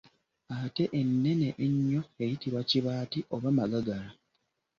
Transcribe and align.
Ate 0.57 0.83
ennene 0.99 1.49
ennyo 1.65 2.01
eyitibwa 2.23 2.61
kibaati 2.69 3.19
oba 3.35 3.49
magagala. 3.57 4.09